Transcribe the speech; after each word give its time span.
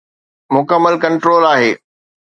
مڪمل 0.55 0.93
ڪنٽرول 1.03 1.43
آهي. 1.53 1.71